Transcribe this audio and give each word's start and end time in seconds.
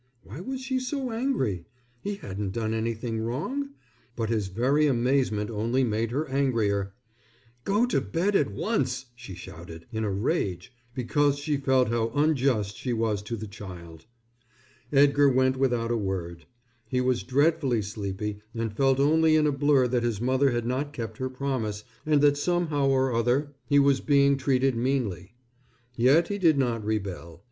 Why 0.23 0.39
was 0.41 0.61
she 0.61 0.79
so 0.79 1.11
angry? 1.11 1.67
He 2.01 2.15
hadn't 2.15 2.53
done 2.53 2.73
anything 2.73 3.19
wrong. 3.19 3.69
But 4.15 4.29
his 4.31 4.47
very 4.47 4.87
amazement 4.87 5.51
only 5.51 5.83
made 5.83 6.09
her 6.09 6.27
angrier. 6.27 6.95
"Go 7.65 7.85
to 7.85 8.01
bed 8.01 8.35
at 8.35 8.49
once," 8.51 9.05
she 9.15 9.35
shouted, 9.35 9.85
in 9.91 10.03
a 10.03 10.09
rage, 10.11 10.73
because 10.95 11.37
she 11.37 11.55
felt 11.55 11.89
how 11.89 12.09
unjust 12.15 12.77
she 12.77 12.93
was 12.93 13.21
to 13.21 13.35
the 13.37 13.45
child. 13.45 14.07
Edgar 14.91 15.29
went 15.29 15.55
without 15.55 15.91
a 15.91 15.97
word. 15.97 16.47
He 16.87 16.99
was 16.99 17.21
dreadfully 17.21 17.83
sleepy 17.83 18.41
and 18.55 18.75
felt 18.75 18.99
only 18.99 19.35
in 19.35 19.45
a 19.45 19.51
blur 19.51 19.87
that 19.87 20.01
his 20.01 20.19
mother 20.19 20.49
had 20.49 20.65
not 20.65 20.93
kept 20.93 21.19
her 21.19 21.29
promise 21.29 21.83
and 22.07 22.21
that 22.21 22.37
somehow 22.37 22.87
or 22.87 23.13
other 23.13 23.53
he 23.67 23.77
was 23.77 24.01
being 24.01 24.35
treated 24.35 24.75
meanly. 24.75 25.35
Yet 25.95 26.29
he 26.29 26.39
did 26.39 26.57
not 26.57 26.83
rebel. 26.83 27.39